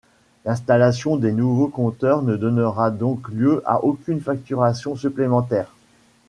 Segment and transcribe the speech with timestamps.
[0.45, 5.75] L’installation des nouveaux compteurs ne donnera donc lieu à aucune facturation supplémentaire.